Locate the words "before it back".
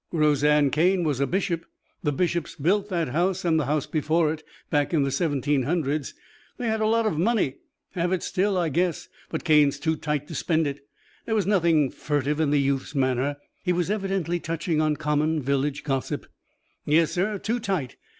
3.85-4.95